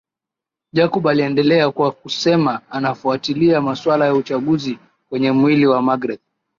[0.73, 6.21] Jacob aliendelea kwa kusema anafuatilia masuala ya uchunguzi kwenye mwili wa magreth